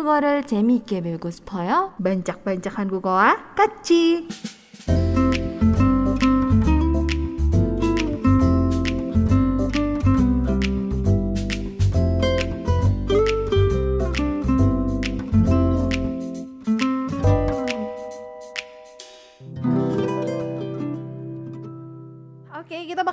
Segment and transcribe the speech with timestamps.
[0.00, 1.92] 한국어를 재미있게 배우고 싶어요?
[2.02, 4.26] 반짝반짝 한국어와 같이.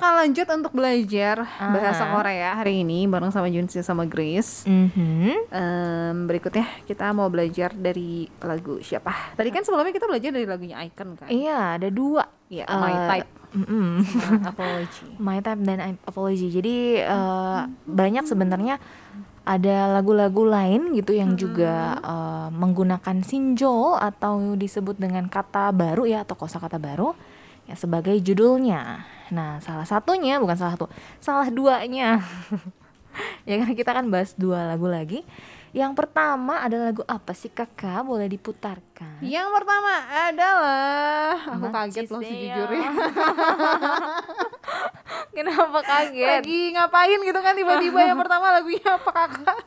[0.07, 4.63] Bakal lanjut untuk belajar bahasa Korea hari ini bareng sama Junsi sama Grace.
[4.63, 5.51] Mhm.
[5.51, 9.35] Em, berikutnya kita mau belajar dari lagu siapa?
[9.35, 11.27] Tadi kan sebelumnya kita belajar dari lagunya Icon kan?
[11.27, 12.23] Iya, ada dua.
[12.47, 13.87] Iya, Eh, My Type mm-mm.
[14.07, 15.07] sama Apology.
[15.27, 16.47] My Type dan Apology.
[16.55, 18.79] Jadi eh, banyak sebenarnya
[19.43, 26.23] ada lagu-lagu lain gitu yang juga eh, menggunakan sinjo atau disebut dengan kata baru ya
[26.23, 27.11] atau kosakata baru
[27.67, 29.03] ya sebagai judulnya.
[29.29, 30.87] Nah, salah satunya bukan salah satu,
[31.19, 32.23] salah duanya.
[33.49, 35.27] ya kan kita kan bahas dua lagu lagi.
[35.75, 38.07] Yang pertama ada lagu apa sih kakak?
[38.07, 39.19] Boleh diputarkan?
[39.19, 42.89] Yang pertama adalah aku kaget loh sejujurnya.
[45.37, 46.41] Kenapa kaget?
[46.41, 49.59] Lagi ngapain gitu kan tiba-tiba yang pertama lagunya apa kakak?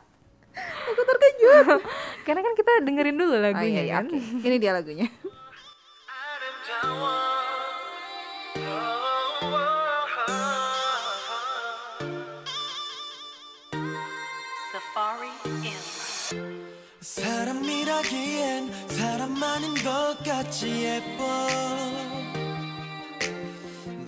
[0.91, 1.79] Aku terkejut.
[2.27, 4.05] Karena kan kita dengerin dulu Oh, lagunya iya, iya, kan.
[4.09, 4.17] oke.
[4.43, 5.07] Ini dia lagunya.
[16.99, 21.47] 사람이라기엔 사람 아닌 것 같이 예뻐.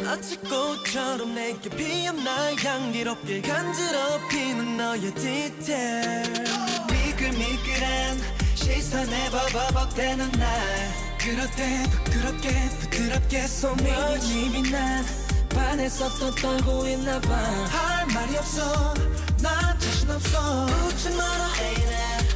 [0.04, 6.24] 마치 꽃처럼 내게 피어나 향기롭게 간지럽히는 너의 디테일.
[6.92, 8.20] 미끌미끌한
[8.56, 11.90] 시선에 버벅대는 날 그럴 때
[12.82, 13.90] 부끄럽게 손이
[14.26, 15.06] 이미 난
[15.56, 18.94] 반해서 또 떨고 있나 봐할 말이 없어
[19.42, 20.66] 난 자신 없어.
[20.66, 21.50] 웃지 마라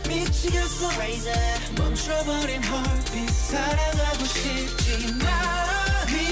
[0.07, 0.89] 미치겠어.
[1.77, 5.27] 멈춰버린 헐빛 사랑하고 싶지만
[6.07, 6.29] 네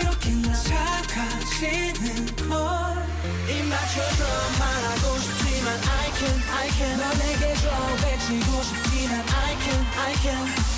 [0.00, 3.06] 이렇게 나 작아지는 걸
[3.48, 4.24] 입 맞춰서
[4.58, 6.98] 말하고 싶지만 I can I can.
[6.98, 7.68] 너 내게 줘
[8.02, 10.75] 외치고 싶지만 I can I can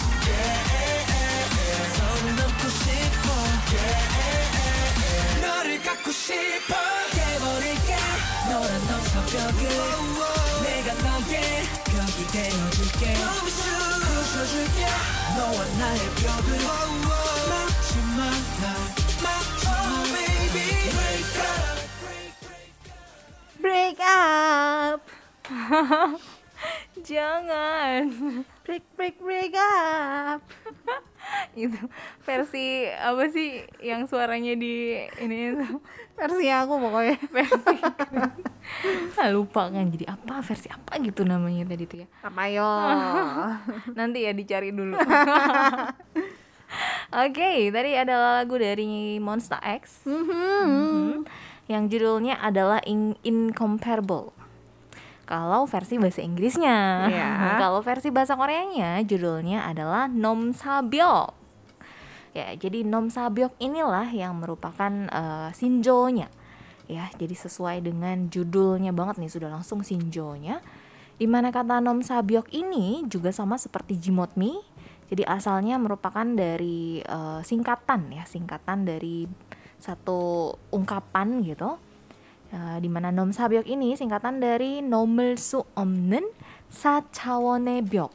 [1.97, 3.27] 손을 놓고 싶어
[5.41, 6.75] 너를 갖고 싶어
[7.13, 7.97] 깨버릴게
[8.49, 9.63] 너란 넘쳐 벽을
[10.63, 11.37] 내가 너의
[11.85, 13.03] 벽이 되어줄게
[14.11, 14.81] 부셔줄게
[15.37, 16.49] 너와 나의 벽을
[17.49, 18.19] 막지마
[18.61, 18.99] 날
[23.61, 25.03] Break up.
[27.01, 28.03] Jangan.
[28.65, 30.45] Break break break up.
[31.57, 31.77] itu
[32.21, 35.67] versi apa sih yang suaranya di ini itu
[36.19, 37.17] Versi aku pokoknya.
[37.29, 37.77] versi
[39.15, 42.69] ah, lupa kan jadi apa versi apa gitu namanya tadi tuh ya Apa yo?
[43.93, 44.97] nanti ya dicari dulu
[47.11, 48.87] oke tadi adalah lagu dari
[49.19, 51.25] Monster X Mhm.
[51.67, 54.33] yang judulnya adalah In- Incomparable
[55.29, 57.05] kalau versi bahasa Inggrisnya.
[57.13, 57.29] Iya.
[57.63, 61.39] kalau versi bahasa Koreanya judulnya adalah Nom Sabyok
[62.39, 66.31] ya jadi Nom Sabyok inilah yang merupakan eh, sinjonya.
[66.89, 70.65] Ya jadi sesuai dengan judulnya banget nih sudah langsung sinjonya.
[71.19, 74.79] Di mana kata Nom Sabyok ini juga sama seperti Jimotmi
[75.09, 79.27] jadi asalnya merupakan dari eh, singkatan ya singkatan dari
[79.79, 81.81] satu ungkapan gitu
[82.54, 86.22] Eh, di mana Nom Sabyok ini singkatan dari nom을 수 없는
[86.70, 88.14] 사차원의 벽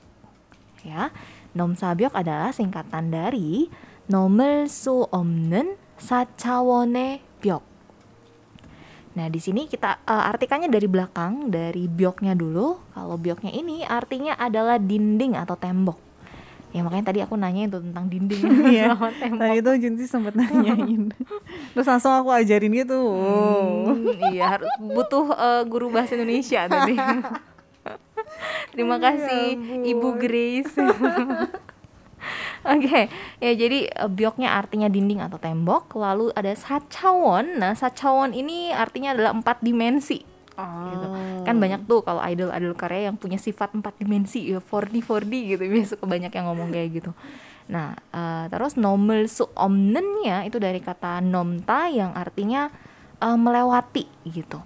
[0.87, 1.10] ya
[1.59, 3.66] Nom Sabyok adalah singkatan dari
[4.06, 7.66] nom을 수 없는 사차원의 벽
[9.19, 12.78] Nah, di sini kita eh, artikannya dari belakang, dari bioknya dulu.
[12.94, 16.01] Kalau bioknya ini artinya adalah dinding atau tembok.
[16.73, 18.41] Ya makanya tadi aku nanya itu tentang dinding
[18.73, 18.97] Iya.
[19.13, 21.13] Tadi itu Junsi sempat nanyain.
[21.78, 22.98] Terus langsung aku ajarin gitu.
[22.98, 26.98] Hmm, iya harus butuh eh, guru bahasa Indonesia tadi.
[28.74, 29.53] Terima kasih
[29.86, 30.74] Ibu Grace.
[32.63, 33.12] Oke,
[33.44, 37.62] ya jadi eh, bioknya artinya dinding atau tembok, lalu ada sachawon.
[37.62, 40.32] Nah, sachawon ini artinya adalah empat dimensi.
[40.61, 41.07] Gitu.
[41.44, 45.63] Kan banyak tuh kalau idol-idol Korea yang punya sifat empat dimensi ya 4D 4D gitu
[45.73, 47.11] biasa banyak yang ngomong kayak gitu.
[47.71, 52.67] Nah, eh, terus nomel su omnennya itu dari kata nomta yang artinya
[53.21, 54.59] eh, melewati gitu.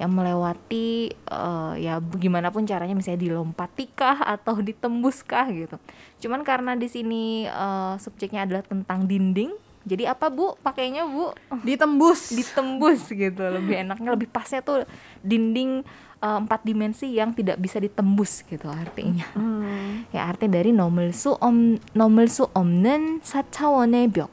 [0.00, 5.76] Yang melewati eh, ya bagaimanapun caranya misalnya dilompatikah atau ditembuskah gitu.
[6.20, 9.54] Cuman karena di sini eh, subjeknya adalah tentang dinding,
[9.90, 10.54] jadi apa bu?
[10.62, 11.34] Pakainya bu?
[11.34, 11.60] Oh.
[11.66, 12.30] Ditembus.
[12.30, 13.42] Ditembus gitu.
[13.42, 14.86] Lebih enaknya lebih pasnya tuh
[15.26, 15.82] dinding
[16.22, 19.26] eh, empat uh, dimensi yang tidak bisa ditembus gitu artinya.
[19.34, 20.06] Hmm.
[20.14, 24.30] ya arti dari nomelsu om nomelsu omnen sacawane biok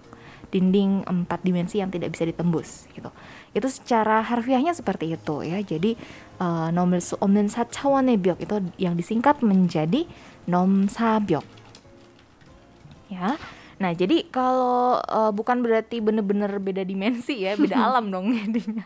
[0.48, 3.10] dinding empat dimensi yang tidak bisa ditembus gitu.
[3.52, 5.58] Itu secara harfiahnya seperti itu ya.
[5.66, 5.98] Jadi
[6.38, 10.06] eh, uh, nomelsu omnen sacawane biok itu yang disingkat menjadi
[10.46, 11.58] nom sabiok
[13.10, 13.40] ya.
[13.78, 18.86] Nah, jadi kalau eh, bukan berarti bener-bener beda dimensi ya, beda alam dong jadinya.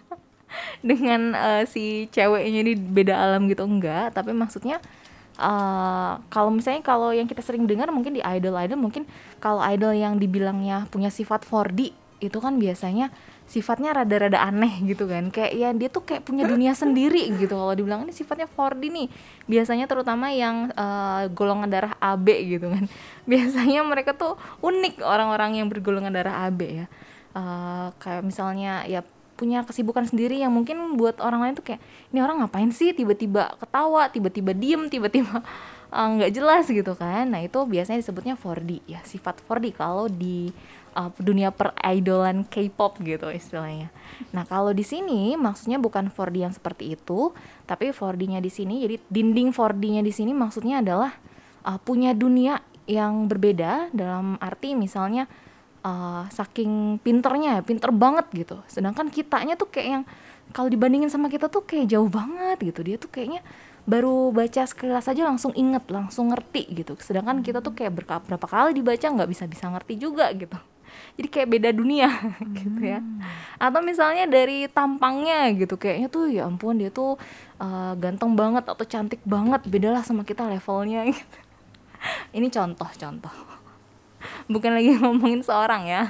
[0.83, 4.83] Dengan eh, si ceweknya ini beda alam gitu enggak, tapi maksudnya
[5.39, 9.07] eh, kalau misalnya kalau yang kita sering dengar mungkin di idol-idol mungkin
[9.39, 13.09] kalau idol yang dibilangnya punya sifat 4D itu kan biasanya
[13.51, 15.27] sifatnya rada-rada aneh gitu kan.
[15.27, 17.51] Kayak ya dia tuh kayak punya dunia sendiri gitu.
[17.51, 19.07] Kalau dibilang ini sifatnya 4D nih.
[19.51, 22.87] Biasanya terutama yang eh, golongan darah AB gitu kan.
[23.31, 26.85] Biasanya mereka tuh unik orang-orang yang bergolongan darah AB ya.
[27.35, 29.03] Eh, kayak misalnya ya
[29.35, 31.81] punya kesibukan sendiri yang mungkin buat orang lain tuh kayak
[32.15, 32.95] ini orang ngapain sih?
[32.95, 35.43] Tiba-tiba ketawa tiba-tiba diem tiba-tiba
[35.91, 40.51] eh, nggak jelas gitu kan nah itu biasanya disebutnya 4D ya sifat 4D kalau di
[40.95, 43.91] uh, dunia peridolan K-pop gitu istilahnya.
[44.35, 47.31] Nah, kalau di sini maksudnya bukan 4D yang seperti itu,
[47.67, 51.15] tapi 4D-nya di sini jadi dinding 4D-nya di sini maksudnya adalah
[51.63, 52.59] uh, punya dunia
[52.89, 55.29] yang berbeda dalam arti misalnya
[55.85, 58.59] uh, saking pinternya, pinter banget gitu.
[58.67, 60.03] Sedangkan kitanya tuh kayak yang
[60.51, 62.83] kalau dibandingin sama kita tuh kayak jauh banget gitu.
[62.83, 63.39] Dia tuh kayaknya
[63.85, 66.93] baru baca sekilas aja langsung inget, langsung ngerti gitu.
[67.01, 67.93] Sedangkan kita tuh kayak
[68.27, 70.57] berapa kali dibaca nggak bisa bisa ngerti juga gitu.
[71.15, 72.09] Jadi kayak beda dunia
[72.59, 72.99] gitu ya.
[73.57, 77.15] Atau misalnya dari tampangnya gitu kayaknya tuh ya ampun dia tuh
[77.59, 81.37] uh, ganteng banget atau cantik banget, bedalah sama kita levelnya gitu.
[82.33, 83.33] Ini contoh-contoh.
[84.49, 86.03] Bukan lagi ngomongin seorang ya.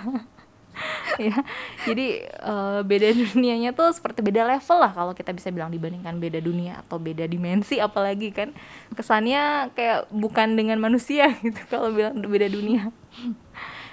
[1.19, 1.35] Ya
[1.83, 6.39] jadi eh, beda dunianya tuh seperti beda level lah kalau kita bisa bilang dibandingkan beda
[6.39, 8.55] dunia atau beda dimensi apalagi kan
[8.95, 12.89] kesannya kayak bukan dengan manusia gitu kalau bilang beda dunia.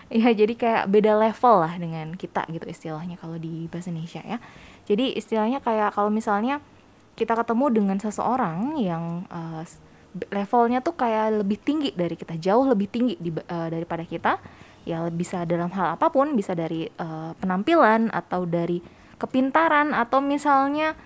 [0.08, 4.40] Ya jadi kayak beda level lah dengan kita gitu istilahnya kalau di bahasa Indonesia ya.
[4.88, 6.64] Jadi istilahnya kayak kalau misalnya
[7.12, 9.28] kita ketemu dengan seseorang yang
[9.60, 9.84] s-
[10.32, 14.40] levelnya tuh kayak lebih tinggi dari kita jauh lebih tinggi di, eh, daripada kita
[14.88, 18.81] ya bisa dalam hal apa pun bisa dari eh, penampilan atau dari
[19.20, 20.96] kepintaran atau misalnya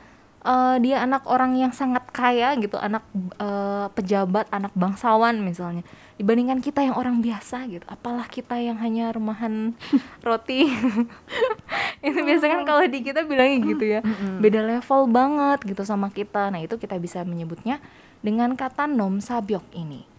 [0.46, 3.02] eh, dia anak orang yang sangat kaya gitu anak
[3.42, 5.82] eh, pejabat anak bangsawan misalnya.
[6.22, 9.74] Dibandingkan kita yang orang biasa gitu apalah kita yang hanya rumahan
[10.26, 10.70] roti.
[12.06, 14.00] Itu biasanya kan kalau di kita bilangnya gitu ya.
[14.38, 16.54] Beda level banget gitu sama kita.
[16.54, 17.82] Nah itu kita bisa menyebutnya
[18.22, 20.11] dengan kata nom sabyok ini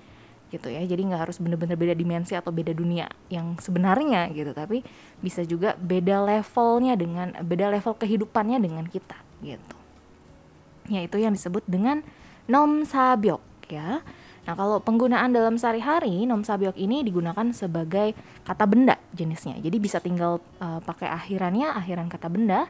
[0.54, 0.86] gitu ya.
[0.86, 4.86] Jadi nggak harus bener-bener beda dimensi atau beda dunia yang sebenarnya gitu tapi
[5.18, 9.78] bisa juga beda levelnya dengan beda level kehidupannya dengan kita gitu.
[10.94, 12.06] Ya itu yang disebut dengan
[12.46, 13.42] nom sabyok
[13.74, 14.06] ya.
[14.44, 18.14] Nah kalau penggunaan dalam sehari-hari nom sabyok ini digunakan sebagai
[18.46, 19.58] kata benda jenisnya.
[19.58, 22.70] Jadi bisa tinggal eh, pakai akhirannya akhiran kata benda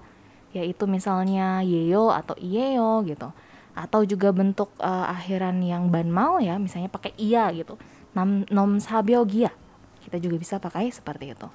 [0.54, 3.34] yaitu misalnya yeyo atau iyeyo gitu
[3.79, 7.79] atau juga bentuk eh, akhiran yang banmal ya misalnya pakai iya gitu
[8.17, 9.55] nam nom sabyogia
[10.03, 11.49] kita juga bisa pakai seperti itu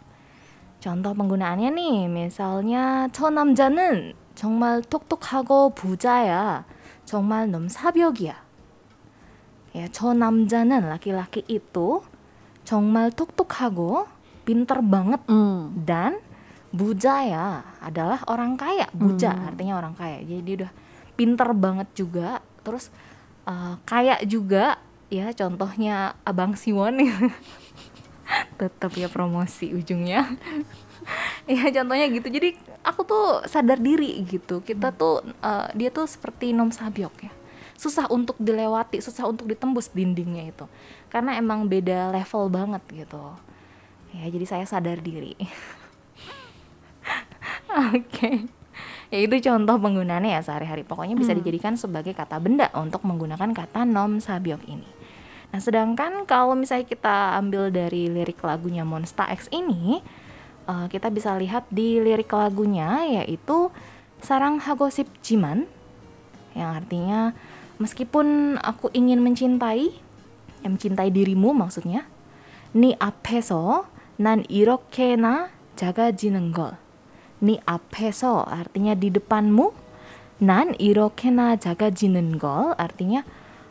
[0.84, 6.64] contoh penggunaannya nih misalnya 저 남자는 정말 똑똑하고 부자야
[7.04, 8.40] 정말 nom sabyogia
[9.74, 12.06] ya 저 남자는 laki-laki itu
[12.64, 14.08] 정말 똑똑하고
[14.48, 15.74] pinter banget Hmm.
[15.84, 16.20] dan
[16.74, 19.48] bujaya adalah orang kaya buja Hmm.
[19.50, 20.72] artinya orang kaya jadi dia udah
[21.19, 22.39] pinter banget juga.
[22.63, 22.95] Terus
[23.51, 24.79] eh, kaya juga.
[25.09, 27.01] Ya contohnya abang Siwon
[28.61, 30.23] tetap ya promosi ujungnya.
[31.49, 32.29] Ya contohnya gitu.
[32.29, 32.53] Jadi
[32.85, 34.61] aku tuh sadar diri gitu.
[34.61, 37.33] Kita tuh eh, dia tuh seperti nom sabyok ya.
[37.81, 40.69] Susah untuk dilewati susah untuk ditembus dindingnya itu.
[41.09, 43.25] Karena emang beda level banget gitu.
[44.13, 45.33] Ya jadi saya sadar diri.
[47.97, 48.58] Oke
[49.09, 50.85] ya itu contoh penggunaannya ya sehari-hari.
[50.85, 51.41] Pokoknya bisa hmm.
[51.43, 54.91] dijadikan sebagai kata benda untuk menggunakan kata nom sabiok ini.
[55.49, 60.05] Nah sedangkan kalau misalnya kita ambil dari lirik lagunya Monsta X ini
[60.69, 63.73] uh, kita bisa lihat di lirik lagunya yaitu
[64.21, 65.65] sarang hagosip jiman
[66.53, 67.33] yang artinya
[67.81, 69.89] meskipun aku ingin mencintai
[70.67, 72.05] yang mencintai dirimu maksudnya
[72.77, 73.89] ni apeso
[74.19, 75.49] nan irokena
[75.79, 76.75] jaga jinenggol
[77.44, 77.44] 렇게나 작아지는 걸.
[77.44, 79.74] 니 앞에서 artinya di depanmu.
[80.40, 83.24] 난 이렇게나 작아지는 걸 artinya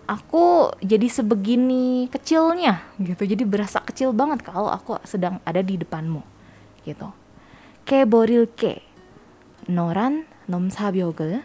[0.06, 3.24] aku jadi sebegini kecilnya gitu.
[3.24, 6.20] Jadi berasa kecil banget kalau aku sedang ada di depanmu
[6.84, 7.12] gitu.
[7.84, 8.82] 깨버릴게
[9.66, 11.42] 너란 nomsabyogel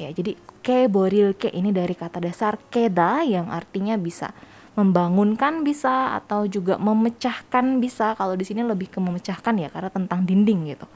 [0.00, 0.32] ya jadi
[0.64, 4.32] 깨버릴게 ini dari kata dasar keda yang artinya bisa
[4.78, 10.22] membangunkan bisa atau juga memecahkan bisa kalau di sini lebih ke memecahkan ya karena tentang
[10.22, 10.86] dinding gitu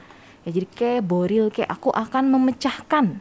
[0.47, 3.19] ya jadi kayak boril kayak aku akan memecahkan.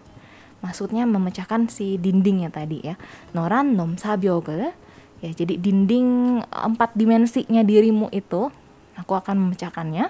[0.62, 2.94] Maksudnya memecahkan si dindingnya tadi ya.
[3.34, 4.70] Noran nom sabiogel
[5.18, 8.54] ya jadi dinding empat dimensinya dirimu itu
[8.94, 10.06] aku akan memecahkannya.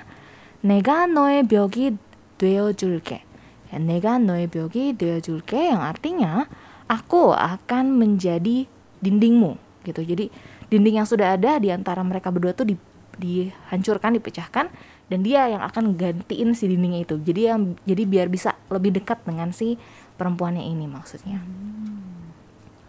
[0.68, 1.96] Nega noe biogi
[2.36, 3.24] deo julke
[3.72, 6.44] ya, nega noe biogi deo julke yang artinya
[6.86, 8.68] aku akan menjadi
[9.00, 9.56] dindingmu
[9.88, 10.02] gitu.
[10.02, 10.28] Jadi
[10.68, 12.74] dinding yang sudah ada di antara mereka berdua tuh di,
[13.18, 14.68] dihancurkan dipecahkan
[15.06, 17.16] dan dia yang akan gantiin si dindingnya itu.
[17.22, 19.78] Jadi yang jadi biar bisa lebih dekat dengan si
[20.18, 21.38] perempuannya ini maksudnya.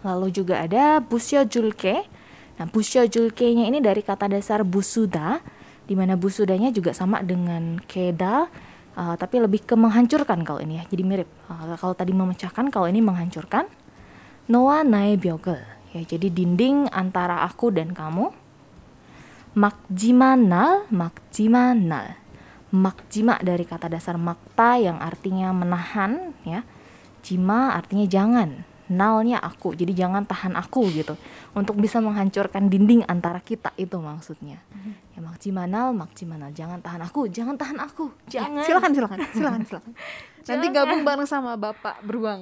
[0.01, 2.05] Lalu juga ada busyo julke.
[2.57, 5.41] Nah busyo julke nya ini dari kata dasar busuda
[5.87, 8.49] di mana busudanya juga sama dengan keda
[8.97, 10.83] uh, tapi lebih ke menghancurkan kalau ini ya.
[10.89, 11.29] Jadi mirip.
[11.45, 13.69] Uh, kalau tadi memecahkan kalau ini menghancurkan.
[14.47, 15.59] Noa nae byogel.
[15.91, 18.31] Ya jadi dinding antara aku dan kamu
[19.57, 22.13] makjimanal makjimanal.
[22.69, 26.61] Makjima dari kata dasar makta yang artinya menahan ya.
[27.25, 31.19] Jima artinya jangan nalnya aku jadi jangan tahan aku gitu
[31.51, 34.63] untuk bisa menghancurkan dinding antara kita itu maksudnya
[35.11, 39.93] ya makjimanal makjimanal jangan tahan aku jangan tahan aku jangan Silakan silakan silakan silakan.
[40.47, 42.39] Nanti gabung bareng sama Bapak beruang.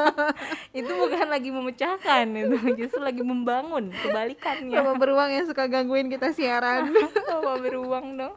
[0.80, 6.32] itu bukan lagi memecahkan itu justru lagi membangun kebalikannya Bapak beruang yang suka gangguin kita
[6.32, 6.88] siaran.
[7.28, 8.32] bapak beruang dong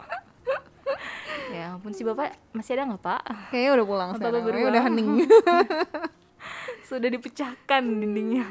[1.56, 3.22] ya ampun si bapak masih ada nggak pak
[3.54, 4.44] Kayaknya udah pulang Bapak sekarang.
[4.44, 4.60] beruang.
[4.60, 5.10] Kayaknya udah hening.
[6.86, 8.46] Sudah dipecahkan dindingnya.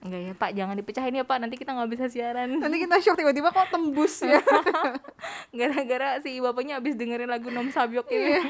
[0.00, 1.38] Enggak ya pak jangan dipecahin ya pak.
[1.44, 2.56] Nanti kita nggak bisa siaran.
[2.56, 4.40] Nanti kita shock tiba-tiba kok tembus ya.
[5.58, 8.48] gara-gara si bapaknya habis dengerin lagu Nom Sabyok ini.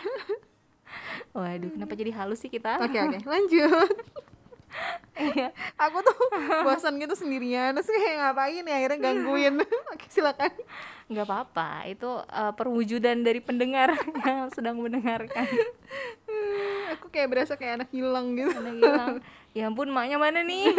[1.34, 2.78] Waduh kenapa jadi halus sih kita?
[2.82, 3.90] Oke oke, lanjut.
[5.20, 5.52] Iya.
[5.76, 6.16] Aku tuh
[6.64, 9.54] bosan gitu sendirian, terus kayak ngapain ya akhirnya gangguin.
[9.92, 10.52] Oke silakan.
[11.10, 13.90] nggak apa-apa itu eh, perwujudan dari pendengar
[14.30, 15.42] yang sedang mendengarkan
[16.94, 18.54] Aku kayak berasa kayak anak hilang gitu.
[18.54, 19.14] Ada hilang
[19.50, 20.70] ya ampun maknya mana nih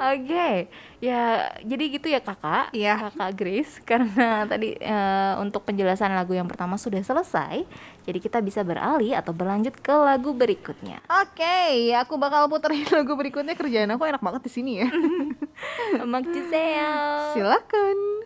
[0.00, 0.72] Oke,
[1.04, 3.12] ya jadi gitu ya kakak, Iya.
[3.12, 3.76] kakak Grace.
[3.88, 7.68] Karena tadi eh, untuk penjelasan lagu yang pertama sudah selesai,
[8.08, 11.04] jadi kita bisa beralih atau berlanjut ke lagu berikutnya.
[11.04, 14.88] Oke, aku bakal puterin lagu berikutnya kerjaan aku enak banget di sini ya.
[16.12, 16.92] Makjuseyo.
[17.36, 18.19] Silakan.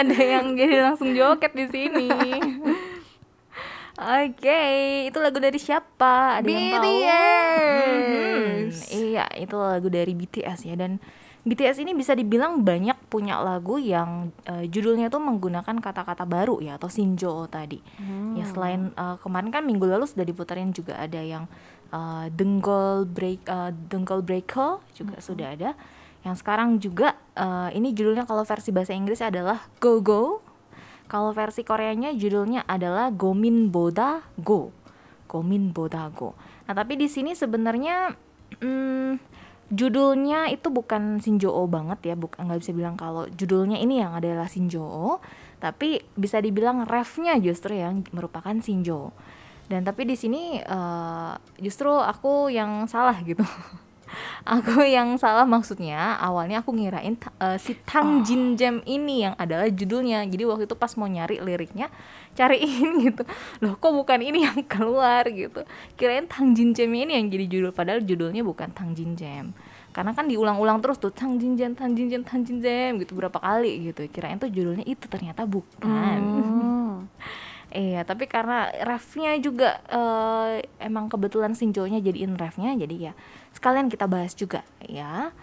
[0.00, 2.08] Ada yang jadi langsung joget di sini.
[4.00, 4.60] Oke,
[5.12, 6.40] itu lagu dari siapa?
[6.40, 6.80] Ada yang tahu?
[8.72, 10.96] Hmm, iya, itu lagu dari BTS ya dan
[11.40, 16.80] BTS ini bisa dibilang banyak punya lagu yang eh, judulnya tuh menggunakan kata-kata baru ya
[16.80, 17.80] atau sinjo tadi.
[18.36, 21.44] Ya selain eh, kemarin kan minggu lalu sudah diputerin juga ada yang
[21.92, 25.70] eh, Denggol Break eh, Denggol Breaker juga sudah ada.
[26.20, 30.44] Yang sekarang juga eh, ini judulnya kalau versi bahasa Inggris adalah Go Go.
[31.10, 34.70] Kalau versi Koreanya judulnya adalah Gomin Boda Go.
[35.26, 36.38] Gomin Boda Go.
[36.70, 38.14] Nah, tapi di sini sebenarnya
[38.62, 39.18] hmm,
[39.74, 44.46] judulnya itu bukan Shinjo banget ya, bukan nggak bisa bilang kalau judulnya ini yang adalah
[44.46, 45.18] Shinjo,
[45.58, 49.10] tapi bisa dibilang refnya justru yang merupakan Shinjo.
[49.66, 53.42] Dan tapi di sini eh, justru aku yang salah gitu.
[54.44, 59.68] aku yang salah maksudnya awalnya aku ngirain eh, si Tang Jin Jam ini yang adalah
[59.68, 60.26] judulnya.
[60.26, 61.88] Jadi waktu itu pas mau nyari liriknya
[62.34, 63.22] cariin gitu.
[63.62, 65.62] Loh kok bukan ini yang keluar gitu.
[65.94, 69.52] Kirain Tang Jin Jam ini yang jadi judul padahal judulnya bukan Tang Jin Jam.
[69.90, 73.18] Karena kan diulang-ulang terus tuh Tang Jin Jam, Tang Jin Jam, Tang Jin Jam gitu
[73.18, 74.06] berapa kali gitu.
[74.10, 76.20] Kirain tuh judulnya itu ternyata bukan.
[76.22, 76.96] Hmm.
[77.70, 83.12] Iya, tapi karena refnya juga eh, emang kebetulan Shinjo-nya jadiin refnya, jadi ya
[83.54, 85.34] sekalian kita bahas juga ya.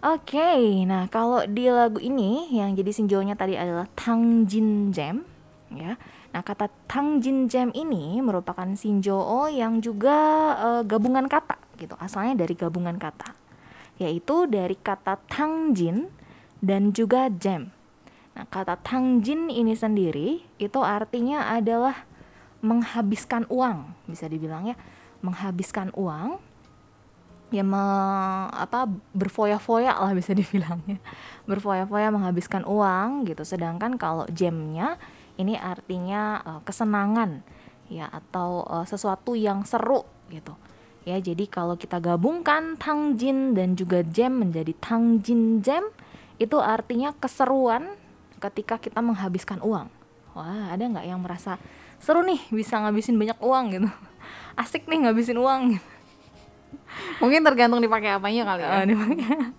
[0.00, 5.28] Oke, nah kalau di lagu ini yang jadi Shinjo-nya tadi adalah Tang Jin Jam,
[5.68, 6.00] ya.
[6.32, 10.16] Nah kata Tang Jin Jam ini merupakan Shinjo yang juga
[10.56, 13.36] eh, gabungan kata gitu, asalnya dari gabungan kata,
[14.00, 16.08] yaitu dari kata Tang Jin
[16.64, 17.68] dan juga Jam.
[18.36, 22.08] Nah, kata tangjin ini sendiri itu artinya adalah
[22.64, 24.76] menghabiskan uang, bisa dibilang ya,
[25.24, 26.38] menghabiskan uang.
[27.50, 31.02] Ya me- apa berfoya-foya lah bisa dibilangnya.
[31.50, 33.42] Berfoya-foya menghabiskan uang gitu.
[33.42, 34.96] Sedangkan kalau jamnya
[35.34, 37.42] ini artinya eh, kesenangan
[37.90, 40.54] ya atau eh, sesuatu yang seru gitu.
[41.08, 45.88] Ya, jadi kalau kita gabungkan tangjin dan juga jam menjadi tangjin jam
[46.36, 47.96] itu artinya keseruan
[48.36, 49.88] ketika kita menghabiskan uang.
[50.36, 51.56] Wah, ada nggak yang merasa
[51.98, 53.88] seru nih bisa ngabisin banyak uang gitu?
[54.60, 55.76] Asik nih ngabisin uang.
[55.76, 55.99] Gitu.
[57.18, 58.82] Mungkin tergantung dipakai apanya kali ya.
[58.84, 59.52] Dimana-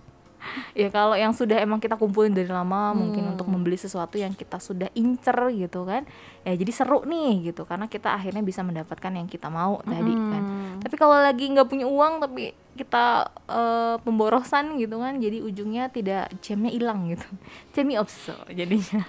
[0.74, 4.58] ya kalau yang sudah emang kita kumpulin dari lama mungkin untuk membeli sesuatu yang kita
[4.58, 6.02] sudah incer gitu kan
[6.42, 10.42] ya jadi seru nih gitu karena kita akhirnya bisa mendapatkan yang kita mau tadi kan.
[10.82, 16.34] Tapi kalau lagi nggak punya uang tapi kita eh, pemborosan gitu kan jadi ujungnya tidak
[16.42, 17.26] jamnya hilang gitu.
[17.70, 19.06] Jamnya opso jadinya.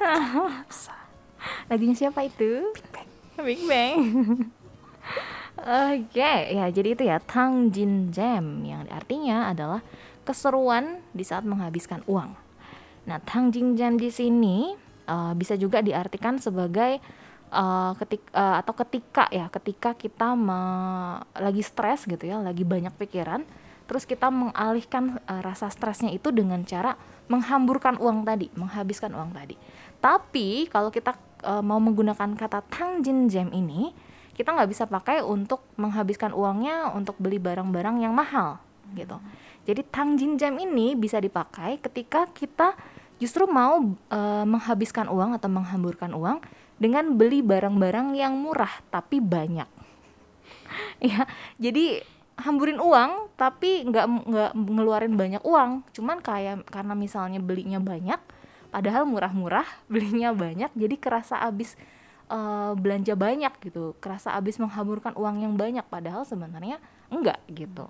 [1.68, 2.72] Lagunya siapa itu?
[3.36, 3.92] Big Bang
[5.64, 6.20] Oke,
[6.52, 9.80] ya jadi itu ya Tang Jin Jam yang artinya adalah
[10.20, 12.36] keseruan di saat menghabiskan uang.
[13.08, 14.76] Nah, Tang Jin Jam di sini
[15.08, 17.00] eh, bisa juga diartikan sebagai
[17.48, 22.92] eh, ketik eh, atau ketika ya, ketika kita me- lagi stres gitu ya, lagi banyak
[23.00, 23.48] pikiran,
[23.88, 26.92] terus kita mengalihkan eh, rasa stresnya itu dengan cara
[27.32, 29.56] menghamburkan uang tadi, menghabiskan uang tadi.
[29.96, 35.22] Tapi kalau kita eh, mau menggunakan kata Tang Jin Jam ini, kita nggak bisa pakai
[35.22, 38.58] untuk menghabiskan uangnya untuk beli barang-barang yang mahal
[38.92, 39.16] gitu.
[39.64, 42.76] Jadi tangjin jam ini bisa dipakai ketika kita
[43.16, 43.80] justru mau
[44.12, 46.44] e, menghabiskan uang atau menghamburkan uang
[46.76, 49.66] dengan beli barang-barang yang murah tapi banyak.
[51.10, 51.24] ya,
[51.56, 55.86] jadi hamburin uang tapi nggak nggak ngeluarin banyak uang.
[55.94, 58.20] Cuman kayak karena misalnya belinya banyak,
[58.68, 61.78] padahal murah-murah, belinya banyak, jadi kerasa habis
[62.30, 67.88] eh, belanja banyak gitu, kerasa habis menghamburkan uang yang banyak, padahal sebenarnya enggak gitu.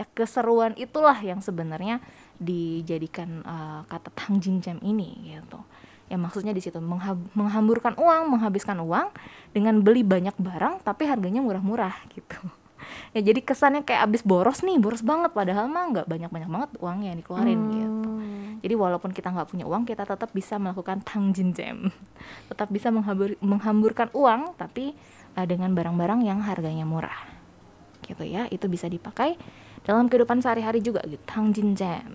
[0.00, 2.00] Ya keseruan itulah yang sebenarnya
[2.40, 5.60] dijadikan eh, kata tangjin jam ini gitu.
[6.10, 6.82] Ya maksudnya di situ
[7.38, 9.14] menghamburkan uang, menghabiskan uang
[9.54, 12.38] dengan beli banyak barang tapi harganya murah-murah gitu.
[13.14, 16.98] Ya jadi kesannya kayak abis boros nih, boros banget padahal mah nggak banyak-banyak banget uang
[17.06, 18.09] yang dikeluarin gitu.
[18.60, 21.88] Jadi walaupun kita nggak punya uang, kita tetap bisa melakukan tangjin jam.
[22.52, 24.92] Tetap bisa menghambur- menghamburkan uang tapi
[25.34, 27.16] eh, dengan barang-barang yang harganya murah.
[28.04, 29.40] Gitu ya, itu bisa dipakai
[29.84, 32.14] dalam kehidupan sehari-hari juga gitu, tangjin jam.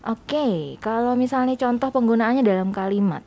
[0.00, 3.24] Oke, kalau misalnya contoh penggunaannya dalam kalimat.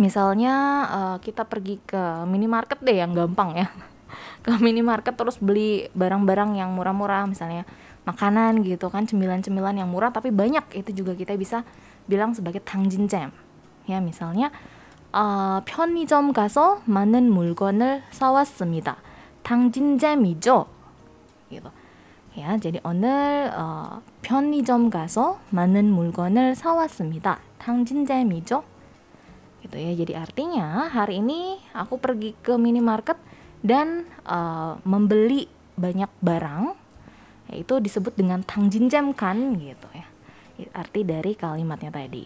[0.00, 0.54] Misalnya
[0.88, 3.68] eh, kita pergi ke minimarket deh yang gampang ya.
[4.44, 7.64] Ke minimarket terus beli barang-barang yang murah-murah misalnya
[8.07, 11.67] makanan gitu kan cemilan-cemilan yang murah tapi banyak itu juga kita bisa
[12.07, 13.29] bilang sebagai tangjin jam.
[13.87, 14.51] Ya misalnya
[15.11, 18.97] 아, 편의점 가서 많은 물건을 사왔습니다.
[19.43, 20.67] 당진잼이죠?
[21.49, 21.71] gitu.
[22.37, 27.41] Ya, jadi 오늘 어, 편의점 가서 많은 물건을 사왔습니다.
[27.57, 28.61] 당진잼이죠?
[29.65, 29.91] Gitu ya.
[29.97, 33.17] Jadi artinya hari ini aku pergi ke minimarket
[33.65, 35.49] dan eh, membeli
[35.81, 36.77] banyak barang
[37.52, 40.06] yaitu disebut dengan tangjinjam kan gitu ya.
[40.72, 42.24] Arti dari kalimatnya tadi.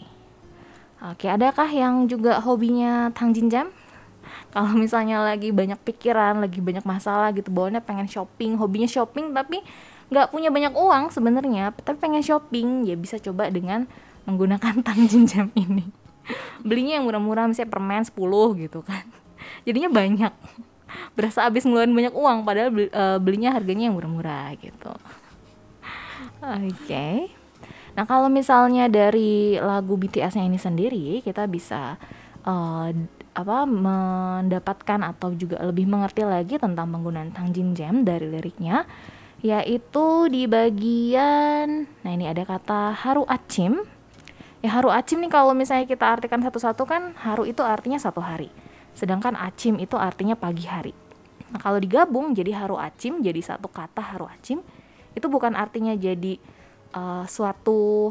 [1.03, 3.69] Oke, adakah yang juga hobinya tangjinjam?
[4.55, 9.61] Kalau misalnya lagi banyak pikiran, lagi banyak masalah gitu, bawaannya pengen shopping, hobinya shopping tapi
[10.07, 13.91] nggak punya banyak uang sebenarnya tapi pengen shopping ya bisa coba dengan
[14.27, 15.91] menggunakan Tangjin Jam ini
[16.63, 18.15] belinya yang murah-murah misalnya permen 10
[18.67, 19.03] gitu kan
[19.67, 20.33] jadinya banyak
[21.17, 24.93] berasa habis ngeluarin banyak uang padahal beli- eh, belinya harganya yang murah-murah gitu.
[26.43, 27.31] Oke.
[27.97, 31.97] Nah kalau misalnya dari lagu BTS-nya ini sendiri kita bisa
[32.45, 32.91] eh,
[33.37, 38.89] apa mendapatkan atau juga lebih mengerti lagi tentang penggunaan Tangjin Jam dari liriknya
[39.45, 43.85] yaitu di bagian nah ini ada kata haru acim
[44.65, 48.49] ya haru acim nih kalau misalnya kita artikan satu-satu kan haru itu artinya satu hari
[48.97, 50.97] sedangkan acim itu artinya pagi hari.
[51.53, 54.65] Nah kalau digabung jadi haru acim jadi satu kata haru acim
[55.13, 56.41] itu bukan artinya jadi
[56.97, 58.11] eh, suatu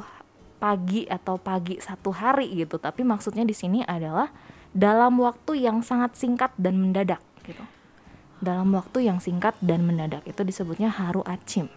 [0.61, 2.77] pagi atau pagi satu hari gitu.
[2.77, 4.29] Tapi maksudnya di sini adalah
[4.71, 7.61] dalam waktu yang sangat singkat dan mendadak gitu.
[8.39, 10.21] Dalam waktu yang singkat dan mendadak.
[10.29, 11.67] Itu disebutnya haru acim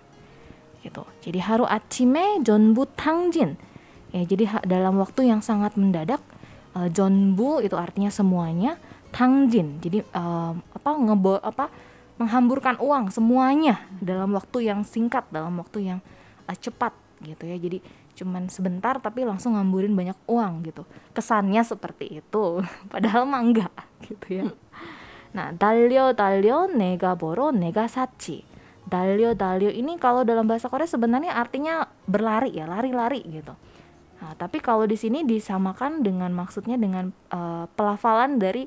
[0.85, 1.03] gitu.
[1.25, 3.59] Jadi haru acime jonbu tangjin.
[4.15, 6.23] Ya jadi dalam waktu yang sangat mendadak
[6.77, 9.81] eh, jonbu itu artinya semuanya tangjin.
[9.81, 11.69] Jadi eh, apa ngebo apa
[12.19, 15.99] menghamburkan uang semuanya dalam waktu yang singkat dalam waktu yang
[16.47, 16.93] eh, cepat
[17.23, 17.57] gitu ya.
[17.59, 17.79] Jadi
[18.19, 20.83] cuman sebentar tapi langsung ngamburin banyak uang gitu.
[21.15, 22.45] Kesannya seperti itu.
[22.93, 24.47] Padahal mah enggak gitu ya.
[25.37, 28.43] Nah, dalyo dalyo nega boro nega sachi.
[28.89, 33.53] Dalyo dalyo ini kalau dalam bahasa Korea sebenarnya artinya berlari ya, lari-lari gitu.
[34.19, 38.67] Nah, tapi kalau di sini disamakan dengan maksudnya dengan eh, pelafalan dari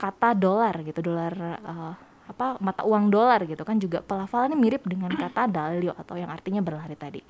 [0.00, 1.94] kata dolar gitu, dolar eh,
[2.30, 6.64] apa mata uang dolar gitu kan juga pelafalannya mirip dengan kata dalyo atau yang artinya
[6.64, 7.20] berlari tadi.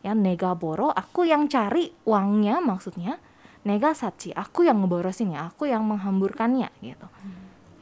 [0.00, 3.18] Ya nega boro, aku yang cari uangnya maksudnya.
[3.66, 7.10] Nega sachi, aku yang ngeborosinnya, aku yang menghamburkannya gitu.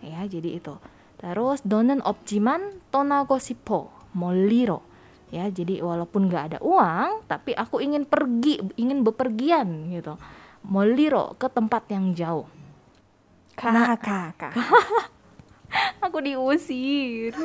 [0.01, 0.81] Ya jadi itu.
[1.21, 4.81] Terus donen opjiman tonago sipo moliro.
[5.29, 10.17] Ya jadi walaupun nggak ada uang tapi aku ingin pergi ingin bepergian gitu.
[10.65, 12.49] Moliro ke tempat yang jauh
[13.56, 14.54] Kak, kak, kak.
[16.02, 17.34] aku diusir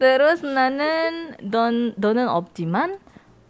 [0.00, 2.98] terus nanen don donen op지만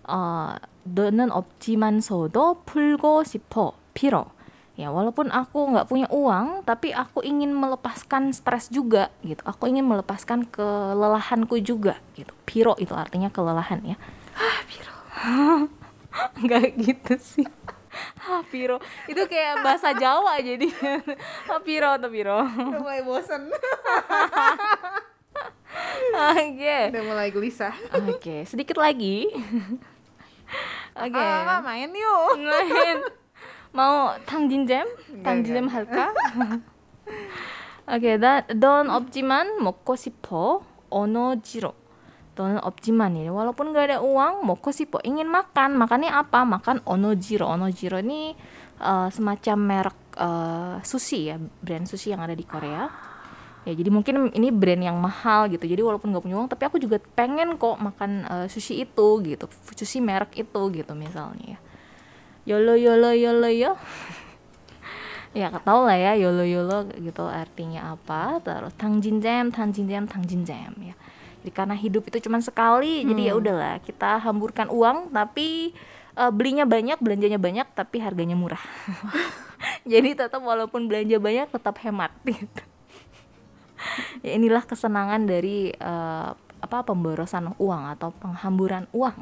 [0.06, 4.30] 어 donen op지만서도 풀고 싶어 피로
[4.76, 9.88] ya walaupun aku nggak punya uang tapi aku ingin melepaskan stres juga gitu aku ingin
[9.88, 13.96] melepaskan kelelahanku juga gitu piro itu artinya kelelahan ya
[14.36, 14.94] ah piro
[16.44, 17.48] nggak gitu sih
[18.22, 20.68] ah piro itu kayak bahasa Jawa jadi
[21.48, 23.48] ah piro atau piro Udah mulai bosan.
[26.16, 27.74] oke Udah mulai gelisah.
[27.92, 29.28] oke sedikit lagi
[30.96, 32.36] oke Ah, main yuk.
[32.40, 32.98] main
[33.76, 34.86] mau tangjinjem
[35.20, 36.12] tangjinjem 할까?
[37.86, 41.70] 오케이 나, 넌 없지만 먹고 싶어 언어지로
[42.36, 47.48] 너는 없지만 ini walaupun gak ada uang 먹고 싶어 ingin makan makannya apa makan 언어지로
[47.48, 48.36] 언어지로 ini
[48.76, 52.92] eh, semacam merek eh, sushi ya brand sushi yang ada di Korea
[53.64, 56.76] ya jadi mungkin ini brand yang mahal gitu jadi walaupun nggak punya uang tapi aku
[56.76, 61.58] juga pengen kok makan eh, sushi itu gitu sushi merek itu gitu misalnya ya
[62.46, 63.74] yolo yolo yolo yo
[65.34, 71.09] ya tau lah ya yolo yolo gitu artinya apa terus tangjinjem tangjinjem tangjinjem ya jadi
[71.49, 75.73] karena hidup itu cuma sekali jadi ya udahlah kita hamburkan uang tapi
[76.13, 78.61] eh, belinya banyak belanjanya banyak tapi harganya murah.
[79.85, 82.63] Jadi tetap walaupun belanja banyak tetap hemat gitu.
[84.21, 86.29] Ya inilah kesenangan dari eh,
[86.61, 89.17] apa pemborosan uang atau penghamburan uang.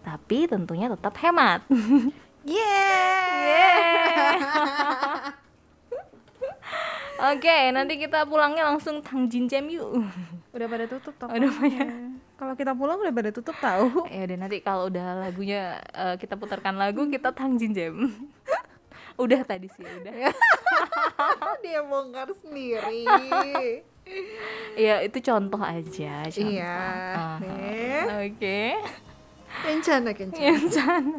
[0.00, 1.60] Tapi tentunya tetap hemat
[7.18, 10.06] Oke, nanti kita pulangnya langsung Tangjinjem yuk.
[10.54, 11.34] Udah pada tutup toko.
[11.34, 11.88] Udah banyak.
[12.38, 14.06] Kalau kita pulang udah pada tutup tahu.
[14.06, 18.14] Ya udah nanti kalau udah lagunya eh, kita putarkan lagu kita Tangjinjem.
[19.22, 20.30] udah tadi sih udah.
[21.66, 23.02] Dia bongkar sendiri.
[24.78, 26.22] Ya itu contoh aja.
[26.30, 26.54] Contoh.
[26.54, 26.78] Iya.
[28.22, 28.78] Oke.
[29.66, 30.38] Kencana, kencana.
[30.38, 31.18] Kencana.